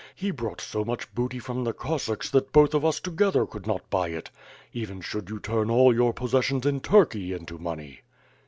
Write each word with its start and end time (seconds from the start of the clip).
He 0.15 0.31
brought 0.31 0.59
so 0.61 0.83
much 0.83 1.13
booty 1.13 1.37
from 1.37 1.63
the 1.63 1.73
Cossacks 1.73 2.27
that 2.31 2.51
both 2.51 2.73
of 2.73 2.83
us 2.83 2.99
together 2.99 3.45
could 3.45 3.67
net 3.67 3.87
buy 3.91 4.07
it, 4.09 4.31
even 4.73 4.99
should 4.99 5.29
you 5.29 5.39
turn 5.39 5.69
all 5.69 5.93
your 5.93 6.11
possessions 6.11 6.65
in 6.65 6.79
Turkey 6.79 7.33
into 7.33 7.59
money." 7.59 8.01